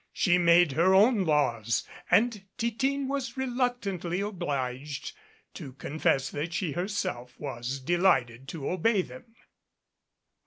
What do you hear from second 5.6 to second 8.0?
confess that she her self was